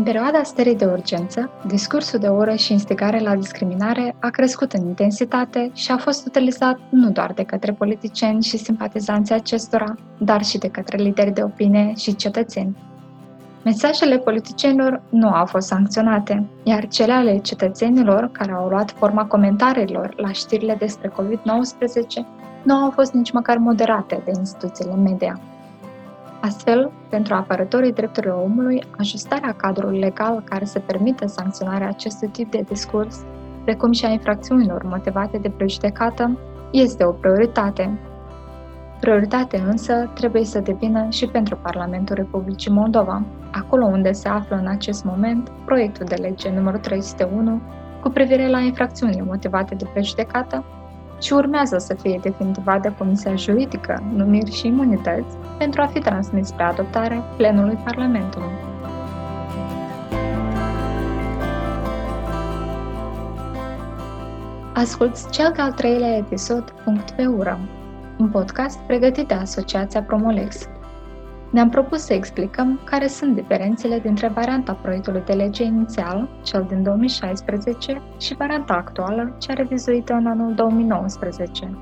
[0.00, 4.86] În perioada stării de urgență, discursul de ură și instigare la discriminare a crescut în
[4.86, 10.58] intensitate și a fost utilizat nu doar de către politicieni și simpatizanții acestora, dar și
[10.58, 12.76] de către lideri de opinie și cetățeni.
[13.64, 20.14] Mesajele politicienilor nu au fost sancționate, iar cele ale cetățenilor care au luat forma comentariilor
[20.16, 22.26] la știrile despre COVID-19
[22.62, 25.40] nu au fost nici măcar moderate de instituțiile media.
[26.40, 32.64] Astfel, pentru apărătorii drepturilor omului, ajustarea cadrului legal care să permită sancționarea acestui tip de
[32.68, 33.24] discurs,
[33.64, 36.38] precum și a infracțiunilor motivate de prejudecată,
[36.70, 37.98] este o prioritate.
[39.00, 44.66] Prioritate însă trebuie să devină și pentru Parlamentul Republicii Moldova, acolo unde se află în
[44.66, 47.60] acest moment proiectul de lege numărul 301
[48.02, 50.64] cu privire la infracțiunile motivate de prejudecată
[51.20, 56.46] și urmează să fie definitivat de Comisia Juridică, Numiri și Imunități pentru a fi transmis
[56.46, 58.52] spre adoptare plenului Parlamentului.
[64.74, 67.58] Asculți cel de-al treilea episod Punct pe ură,
[68.18, 70.68] un podcast pregătit de Asociația Promolex,
[71.50, 76.82] ne-am propus să explicăm care sunt diferențele dintre varianta proiectului de lege inițial, cel din
[76.82, 81.78] 2016, și varianta actuală, cea revizuită în anul 2019.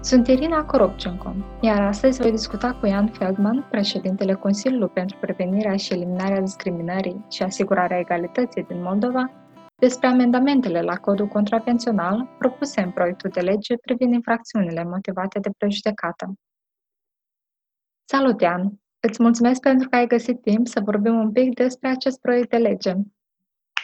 [0.00, 5.92] Sunt Irina Koropchenko, iar astăzi voi discuta cu Ian Feldman, președintele Consiliului pentru Prevenirea și
[5.92, 9.30] Eliminarea Discriminării și Asigurarea Egalității din Moldova,
[9.76, 16.34] despre amendamentele la codul contravențional propuse în proiectul de lege privind infracțiunile motivate de prejudecată.
[18.14, 18.80] Salut, Ian!
[19.00, 22.56] Îți mulțumesc pentru că ai găsit timp să vorbim un pic despre acest proiect de
[22.56, 22.92] lege.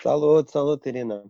[0.03, 1.23] Salut, salut, Irina!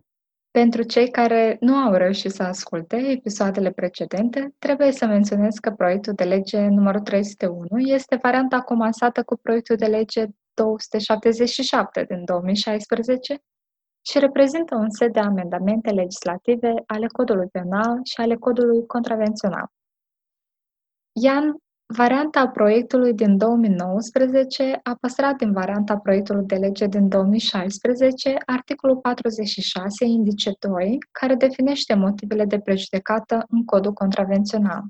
[0.51, 6.13] Pentru cei care nu au reușit să asculte episoadele precedente, trebuie să menționez că proiectul
[6.13, 13.37] de lege numărul 301 este varianta comasată cu proiectul de lege 277 din 2016
[14.01, 19.67] și reprezintă un set de amendamente legislative ale codului penal și ale codului contravențional.
[21.11, 21.61] Ian,
[21.95, 30.05] Varianta proiectului din 2019 a păstrat din varianta proiectului de lege din 2016 articolul 46,
[30.05, 34.83] indice 2, care definește motivele de prejudecată în codul contravențional.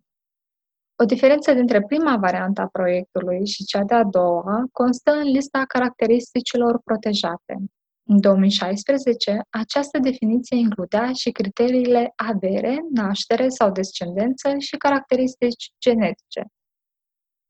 [0.95, 6.81] O diferență dintre prima variantă a proiectului și cea de-a doua constă în lista caracteristicilor
[6.83, 7.55] protejate.
[8.03, 16.43] În 2016, această definiție includea și criteriile avere, naștere sau descendență și caracteristici genetice.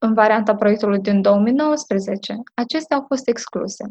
[0.01, 3.85] În varianta proiectului din 2019, acestea au fost excluse.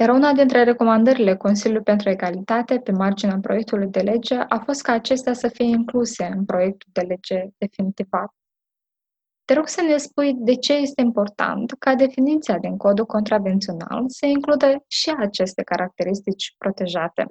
[0.00, 4.92] Iar una dintre recomandările Consiliului pentru Egalitate pe marginea proiectului de lege a fost ca
[4.92, 8.34] acestea să fie incluse în proiectul de lege definitivat.
[9.44, 14.26] Te rog să ne spui de ce este important ca definiția din codul contravențional să
[14.26, 17.26] includă și aceste caracteristici protejate.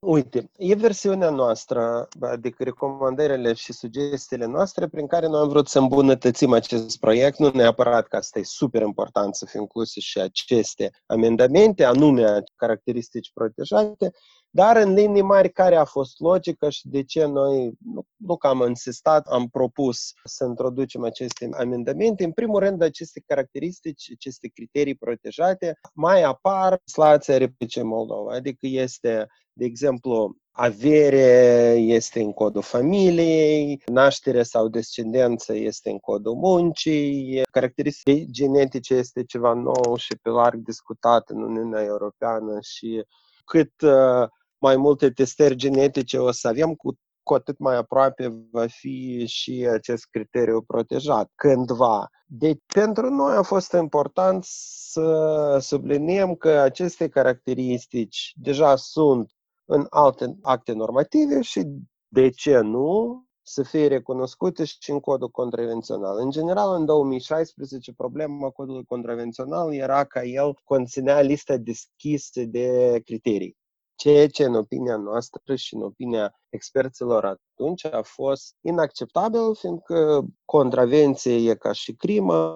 [0.00, 5.78] Uite, e versiunea noastră, adică recomandările și sugestiile noastre prin care noi am vrut să
[5.78, 10.90] îmbunătățim acest proiect, nu neapărat că asta e super important să fie incluse și aceste
[11.06, 14.10] amendamente, anume caracteristici protejate,
[14.50, 18.46] dar în linii mari care a fost logica și de ce noi, nu, nu că
[18.46, 22.24] am insistat, am propus să introducem aceste amendamente.
[22.24, 28.66] În primul rând, aceste caracteristici, aceste criterii protejate mai apar în legislația Republicii Moldova, adică
[28.66, 29.26] este
[29.58, 38.30] de exemplu, avere este în codul familiei, naștere sau descendență este în codul muncii, caracteristici
[38.30, 43.04] genetice este ceva nou și pe larg discutat în Uniunea Europeană și
[43.44, 48.66] cât uh, mai multe testări genetice o să avem, cu, cu atât mai aproape va
[48.66, 52.08] fi și acest criteriu protejat cândva.
[52.26, 54.44] Deci, pentru noi a fost important
[54.90, 59.32] să subliniem că aceste caracteristici deja sunt
[59.70, 61.62] în alte acte normative și,
[62.08, 66.18] de ce nu, să fie recunoscute și în codul contravențional.
[66.18, 73.56] În general, în 2016, problema codului contravențional era că el conținea lista deschisă de criterii.
[73.98, 81.50] Ceea ce, în opinia noastră și în opinia experților atunci, a fost inacceptabil, fiindcă contravenție
[81.50, 82.54] e ca și crimă,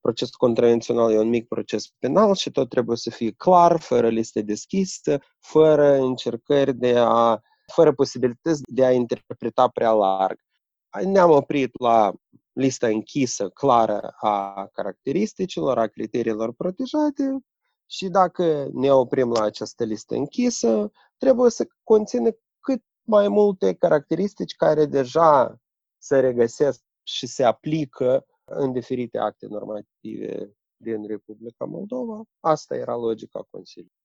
[0.00, 4.42] procesul contravențional e un mic proces penal și tot trebuie să fie clar, fără liste
[4.42, 7.40] deschise, fără încercări de a,
[7.72, 10.38] fără posibilități de a interpreta prea larg.
[11.04, 12.12] Ne-am oprit la
[12.52, 17.38] lista închisă, clară a caracteristicilor, a criteriilor protejate,
[17.90, 22.30] și dacă ne oprim la această listă închisă, trebuie să conțină
[22.60, 25.60] cât mai multe caracteristici care deja
[25.98, 32.22] se regăsesc și se aplică în diferite acte normative din Republica Moldova.
[32.40, 33.96] Asta era logica Consiliului.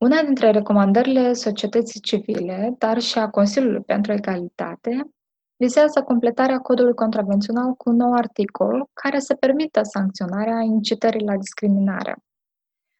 [0.00, 5.10] Una dintre recomandările societății civile, dar și a Consiliului pentru Egalitate,
[5.58, 12.16] vizează completarea codului contravențional cu un nou articol care să permită sancționarea incitării la discriminare.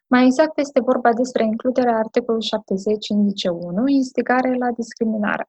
[0.06, 5.48] Mai exact este vorba despre includerea articolului 70 indice 1, instigare la discriminare.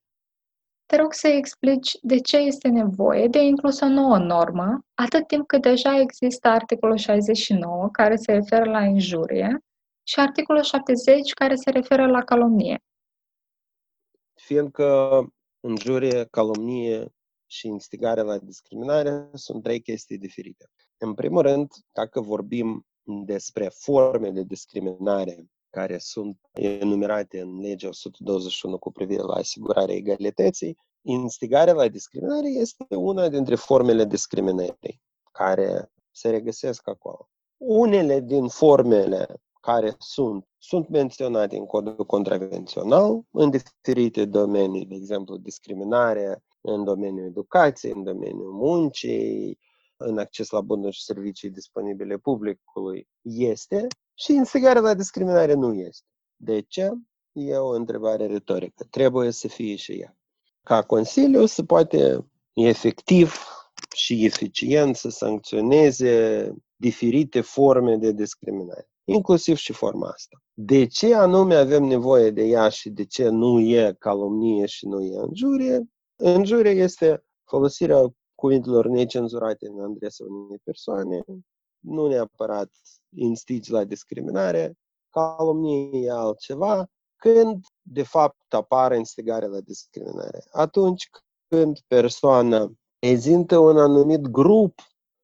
[0.85, 5.47] Te rog să explici de ce este nevoie de inclus o nouă normă, atât timp
[5.47, 9.63] cât deja există articolul 69, care se referă la injurie,
[10.03, 12.83] și articolul 70, care se referă la calomnie.
[14.33, 14.85] Fiindcă
[15.61, 17.13] injurie, calomnie
[17.45, 20.65] și instigare la discriminare sunt trei chestii diferite.
[20.97, 22.85] În primul rând, dacă vorbim
[23.25, 30.77] despre forme de discriminare care sunt enumerate în legea 121 cu privire la asigurarea egalității,
[31.01, 35.01] instigarea la discriminare este una dintre formele discriminării
[35.31, 37.29] care se regăsesc acolo.
[37.57, 45.37] Unele din formele care sunt, sunt menționate în codul contravențional în diferite domenii, de exemplu
[45.37, 49.59] discriminare în domeniul educației, în domeniul muncii,
[49.97, 56.07] în acces la bunuri și servicii disponibile publicului este și instigarea la discriminare nu este.
[56.35, 56.91] De ce?
[57.31, 58.85] E o întrebare retorică.
[58.89, 60.17] Trebuie să fie și ea.
[60.63, 63.33] Ca Consiliu se poate efectiv
[63.95, 70.37] și eficient să sancționeze diferite forme de discriminare, inclusiv și forma asta.
[70.53, 75.01] De ce anume avem nevoie de ea și de ce nu e calomnie și nu
[75.01, 75.89] e injurie?
[76.23, 81.23] Injurie este folosirea cuvintelor necenzurate în adresa unei persoane,
[81.79, 82.69] nu neapărat
[83.15, 84.73] instigi la discriminare,
[85.09, 90.43] calomnie e altceva, când de fapt apare instigare la discriminare.
[90.51, 91.09] Atunci
[91.47, 94.79] când persoana prezintă un anumit grup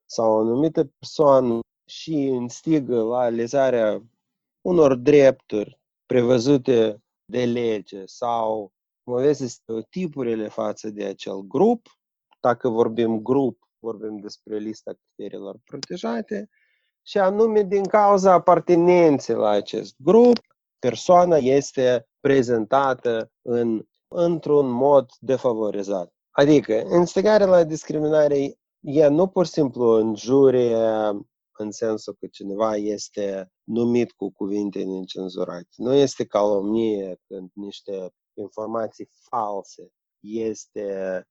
[0.05, 4.03] sau o anumită persoană și instigă la lezarea
[4.61, 8.73] unor drepturi prevăzute de lege sau
[9.03, 11.87] promoveze stereotipurile față de acel grup,
[12.39, 16.49] dacă vorbim grup, vorbim despre lista criteriilor protejate,
[17.07, 20.37] și anume din cauza apartenenței la acest grup,
[20.79, 26.13] persoana este prezentată în, într-un mod defavorizat.
[26.31, 30.77] Adică, instigarea la discriminare e nu pur și simplu injurie
[31.59, 35.69] în sensul că cineva este numit cu cuvinte necenzurate.
[35.75, 39.87] Nu este calomnie când niște informații false
[40.19, 41.21] este,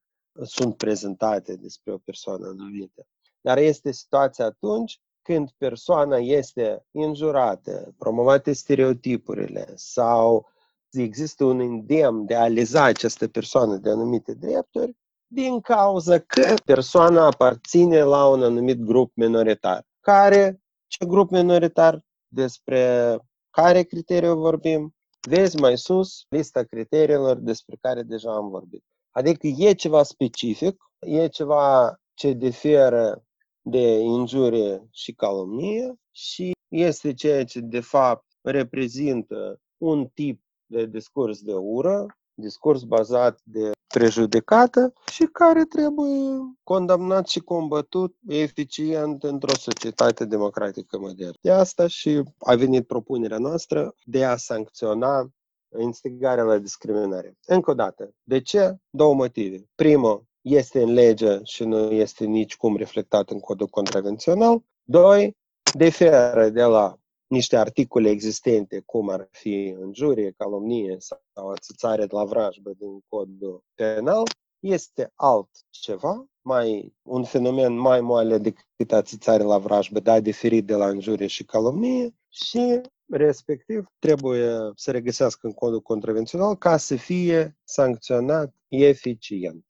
[0.43, 3.07] sunt prezentate despre o persoană anumită.
[3.41, 10.53] Dar este situația atunci când persoana este injurată, promovate stereotipurile sau
[10.91, 14.97] există un îndemn de a leza această persoană de anumite drepturi,
[15.27, 19.87] din cauza că persoana aparține la un anumit grup minoritar.
[20.05, 23.17] Care, ce grup minoritar, despre
[23.51, 24.95] care criteriu vorbim,
[25.29, 28.85] vezi mai sus lista criteriilor despre care deja am vorbit.
[29.11, 33.25] Adică e ceva specific, e ceva ce diferă
[33.63, 41.41] de injurie și calomnie și este ceea ce de fapt reprezintă un tip de discurs
[41.41, 50.25] de ură, discurs bazat de prejudecată și care trebuie condamnat și combătut eficient într-o societate
[50.25, 51.39] democratică modernă.
[51.41, 55.31] De asta și a venit propunerea noastră de a sancționa
[55.79, 57.37] instigarea la discriminare.
[57.47, 58.77] Încă o dată, de ce?
[58.91, 59.65] Două motive.
[59.75, 64.63] Primul, este în lege și nu este nici cum reflectat în codul contravențional.
[64.83, 65.37] Doi,
[65.73, 66.99] diferă de la
[67.35, 73.65] niște articole existente, cum ar fi înjurie, calomnie sau ațățare de la vrajbă din codul
[73.75, 74.23] penal,
[74.61, 80.89] este altceva, mai, un fenomen mai moale decât ațățare la vrajbă, dar diferit de la
[80.89, 88.55] înjurie și calomnie și respectiv trebuie să regăsească în codul contravențional ca să fie sancționat
[88.69, 89.65] eficient.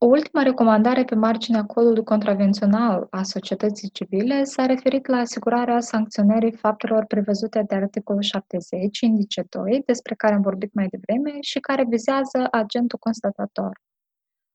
[0.00, 6.52] O ultimă recomandare pe marginea codului contravențional a societății civile s-a referit la asigurarea sancționării
[6.52, 11.84] faptelor prevăzute de articolul 70, indice 2, despre care am vorbit mai devreme și care
[11.88, 13.80] vizează agentul constatator.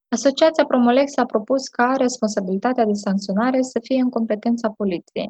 [0.10, 5.30] Asociația Promolex a propus ca responsabilitatea de sancționare să fie în competența poliției,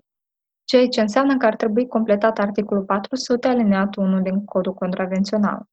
[0.63, 5.65] ceea ce înseamnă că ar trebui completat articolul 400 alineatul 1 din codul contravențional.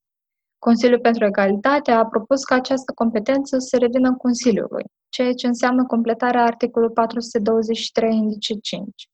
[0.66, 6.44] Consiliul pentru Egalitate a propus ca această competență să revină Consiliului, ceea ce înseamnă completarea
[6.44, 9.08] articolului 423 indice 5.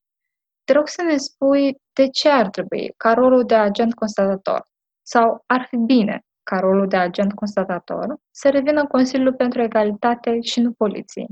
[0.64, 4.68] Te rog să ne spui de ce ar trebui ca rolul de agent constatator
[5.02, 10.60] sau ar fi bine ca rolul de agent constatator să revină Consiliul pentru Egalitate și
[10.60, 11.28] nu poliției.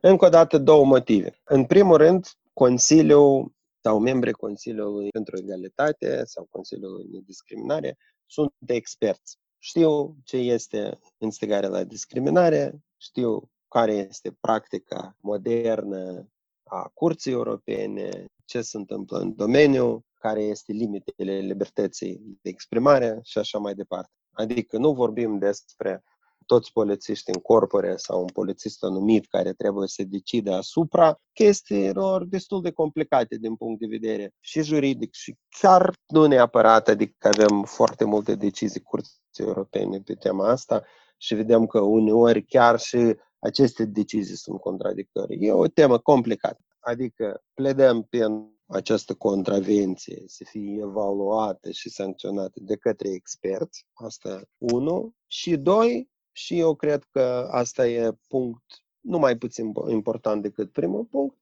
[0.00, 1.40] Încă o dată, două motive.
[1.44, 8.74] În primul rând, Consiliul sau membrii Consiliului pentru Egalitate sau Consiliului de Discriminare sunt de
[8.74, 9.38] experți.
[9.58, 16.28] Știu ce este instigarea la discriminare, știu care este practica modernă
[16.62, 23.38] a Curții Europene, ce se întâmplă în domeniu, care este limitele libertății de exprimare și
[23.38, 24.10] așa mai departe.
[24.32, 26.04] Adică nu vorbim despre
[26.46, 32.62] toți polițiști în corpore sau un polițist anumit care trebuie să decide asupra chestiilor destul
[32.62, 38.04] de complicate din punct de vedere și juridic și chiar nu neapărat, adică avem foarte
[38.04, 40.84] multe decizii curții europene pe tema asta
[41.16, 45.46] și vedem că uneori chiar și aceste decizii sunt contradictorii.
[45.46, 46.64] E o temă complicată.
[46.80, 55.14] Adică pledăm pentru această contravenție să fie evaluată și sancționată de către experți, asta unu,
[55.26, 58.64] și doi, și eu cred că asta e punct
[59.00, 61.36] nu mai puțin important decât primul punct,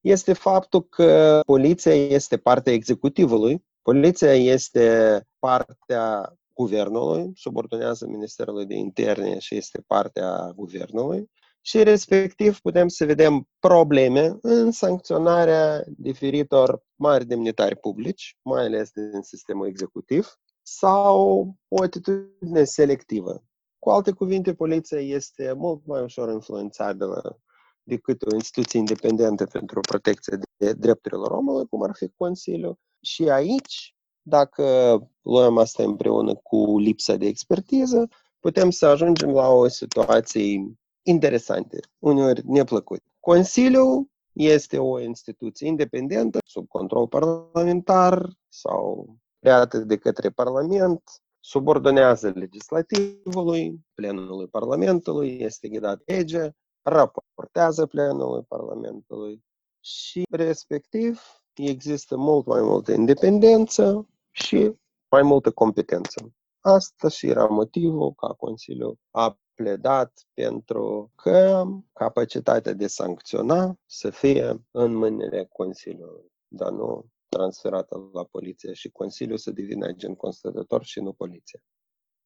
[0.00, 9.38] este faptul că poliția este partea executivului, poliția este partea guvernului, subordonează Ministerului de Interne
[9.38, 17.76] și este partea guvernului și respectiv putem să vedem probleme în sancționarea diferitor mari demnitari
[17.76, 23.42] publici, mai ales din sistemul executiv, sau o atitudine selectivă.
[23.78, 27.40] Cu alte cuvinte, poliția este mult mai ușor influențabilă
[27.82, 32.78] decât o instituție independentă pentru protecția de drepturilor omului, cum ar fi Consiliul.
[33.00, 38.08] Și aici, dacă luăm asta împreună cu lipsa de expertiză,
[38.40, 43.02] putem să ajungem la o situație interesante, uneori neplăcute.
[43.20, 51.02] Consiliul este o instituție independentă, sub control parlamentar sau creată de către Parlament,
[51.48, 56.50] subordonează legislativului, plenului Parlamentului, este ghidat lege,
[56.82, 59.44] raportează plenului Parlamentului
[59.80, 61.20] și, respectiv,
[61.54, 64.72] există mult mai multă independență și
[65.10, 66.32] mai multă competență.
[66.60, 74.64] Asta și era motivul ca Consiliul a pledat pentru că capacitatea de sancționa să fie
[74.70, 81.00] în mâinile Consiliului, dar nu transferată la poliție și Consiliul să devină agent constatător și
[81.00, 81.62] nu poliție.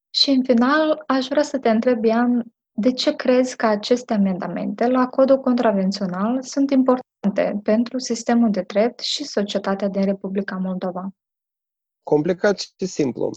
[0.09, 4.87] Și în final, aș vrea să te întreb, Ian, de ce crezi că aceste amendamente
[4.87, 11.09] la codul contravențional sunt importante pentru sistemul de drept și societatea din Republica Moldova?
[12.03, 13.29] Complicat și simplu.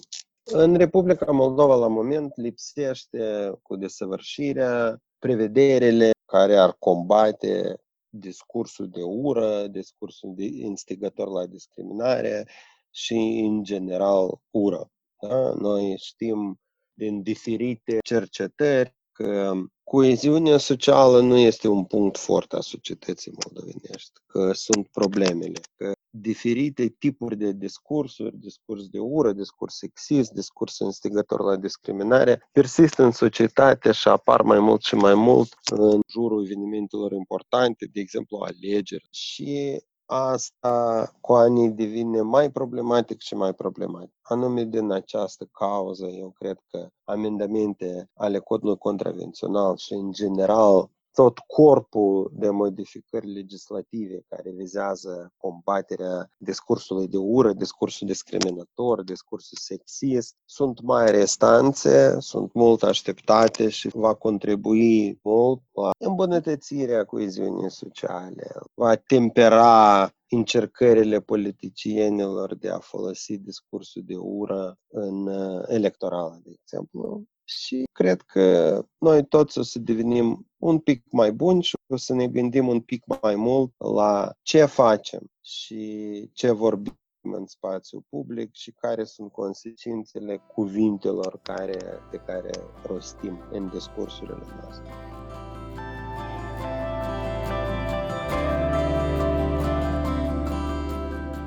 [0.53, 7.81] În Republica Moldova, la moment, lipsește cu desăvârșirea prevederile care ar combate
[8.19, 12.49] discursul de ură, discursul de instigator la discriminare
[12.91, 14.91] și, în general, ură.
[15.21, 15.53] Da?
[15.55, 16.61] Noi știm
[16.93, 19.53] din diferite cercetări că
[19.85, 26.89] coeziunea socială nu este un punct foarte a societății moldovenești, că sunt problemele, că diferite
[26.99, 33.93] tipuri de discursuri, discurs de ură, discurs sexist, discurs instigător la discriminare, persistă în societate
[33.93, 39.07] și apar mai mult și mai mult în jurul evenimentelor importante, de exemplu alegeri.
[39.11, 44.15] Și asta cu anii devine mai problematic și mai problematic.
[44.23, 51.39] Anume din această cauză, eu cred că amendamente ale codului contravențional și în general tot
[51.39, 60.81] corpul de modificări legislative care vizează combaterea discursului de ură, discursul discriminator, discursul sexist, sunt
[60.83, 70.11] mai restanțe, sunt mult așteptate și va contribui mult la îmbunătățirea coeziunii sociale, va tempera
[70.29, 78.21] încercările politicienilor de a folosi discursul de ură în uh, electoral, de exemplu, și cred
[78.21, 82.69] că noi toți o să devenim un pic mai buni și o să ne gândim
[82.69, 89.05] un pic mai mult la ce facem și ce vorbim în spațiu public și care
[89.05, 91.79] sunt consecințele cuvintelor care,
[92.11, 92.51] pe care
[92.87, 94.91] rostim în discursurile noastre.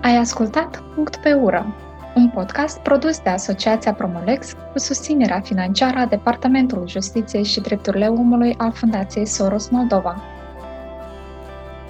[0.02, 1.89] Ai ascultat Punct pe ură,
[2.20, 8.56] un podcast produs de Asociația Promolex cu susținerea financiară a Departamentului Justiției și Drepturile Omului
[8.58, 10.22] al Fundației Soros Moldova.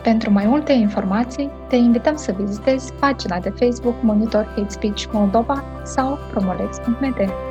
[0.03, 5.63] Pentru mai multe informații, te invităm să vizitezi pagina de Facebook Monitor Hate Speech Moldova
[5.83, 7.48] sau promolex.md.